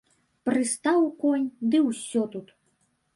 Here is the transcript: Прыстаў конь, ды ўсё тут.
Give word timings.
Прыстаў 0.47 1.05
конь, 1.25 1.45
ды 1.73 1.83
ўсё 1.89 2.21
тут. 2.37 2.47